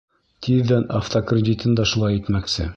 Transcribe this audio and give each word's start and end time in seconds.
Тиҙҙән 0.47 0.87
автокредитын 1.01 1.81
да 1.81 1.89
шулай 1.93 2.21
итмәксе. 2.23 2.69